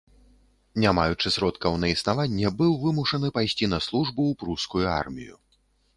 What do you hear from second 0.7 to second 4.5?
Не маючы сродкаў на існаванне, быў вымушаны пайсці на службу ў